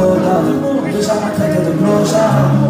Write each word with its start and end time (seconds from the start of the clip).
soldats 0.00 0.42
Déjà 0.90 1.14
traité 1.36 1.60
de 1.60 1.72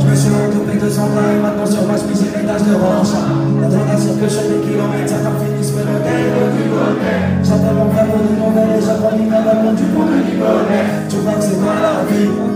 Je 0.00 0.06
me 0.06 0.14
suis 0.14 0.30
entouré 0.30 0.74
de 0.78 0.90
soldats 0.90 1.30
Et 1.34 1.40
maintenant 1.42 1.66
sur 1.66 1.84
ma 1.86 1.96
spise 1.98 2.22
j'ai 2.22 2.46
l'âge 2.46 2.62
de 2.62 2.74
Rorschach 2.74 3.26
La 3.60 3.68
tentation 3.68 4.14
que 4.14 4.28
je 4.30 4.42
des 4.50 4.60
kilomètres 4.62 5.10
Certains 5.10 5.36
finissent 5.42 5.74
me 5.74 5.82
le 5.82 5.96
dégoûter 6.06 7.18
J'attends 7.42 7.74
mon 7.74 7.90
frère 7.90 8.06
pour 8.06 8.22
des 8.22 8.78
Et 8.78 8.82
j'apprends 8.82 9.14
l'hiver 9.16 9.42
du 9.42 9.82
du 9.82 10.36
bonnet 10.38 10.86
Tu 11.08 11.16
vois 11.16 11.34
que 11.34 11.42
c'est 11.42 11.58
pas 11.58 11.78
la 11.82 11.92
vie? 12.06 12.55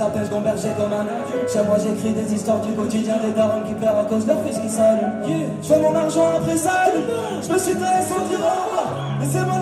certaines 0.00 0.24
secondaires, 0.24 0.56
j'ai 0.56 0.70
comme 0.70 1.76
j'écris 1.78 2.12
des 2.14 2.34
histoires 2.34 2.60
du 2.60 2.72
quotidien 2.72 3.16
des 3.22 3.32
darons 3.32 3.62
qui 3.66 3.74
pleurent 3.74 3.98
à 3.98 4.04
cause 4.04 4.24
de 4.24 4.30
leur 4.30 4.42
fils 4.44 4.58
qui 4.58 4.68
s'allume. 4.70 5.12
Je 5.62 5.68
fais 5.68 5.78
mon 5.78 5.94
argent 5.94 6.36
après 6.38 6.56
ça, 6.56 6.86
je 7.42 7.52
me 7.52 7.58
suis 7.58 7.74
taillé 7.74 8.02
sans 8.08 8.24
dire. 8.28 8.38
moi. 9.46 9.59